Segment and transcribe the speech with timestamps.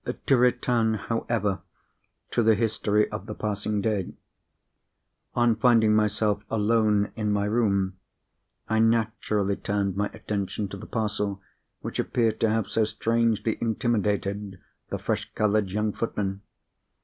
[0.25, 1.59] To return, however,
[2.31, 4.15] to the history of the passing day.
[5.35, 7.97] On finding myself alone in my room,
[8.67, 11.39] I naturally turned my attention to the parcel
[11.81, 14.57] which appeared to have so strangely intimidated
[14.89, 16.41] the fresh coloured young footman.